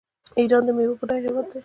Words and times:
ایران 0.39 0.63
د 0.65 0.69
میوو 0.77 0.99
بډایه 0.99 1.23
هیواد 1.25 1.45
دی. 1.51 1.59